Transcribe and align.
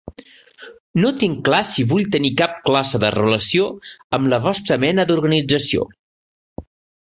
No 1.01 1.09
tinc 1.23 1.43
clar 1.49 1.59
si 1.67 1.85
vull 1.91 2.07
tenir 2.15 2.31
cap 2.39 2.55
classe 2.69 3.01
de 3.03 3.11
relació 3.17 3.67
amb 4.19 4.31
la 4.33 4.41
vostra 4.47 4.79
mena 4.87 5.07
d'organització. 5.13 5.87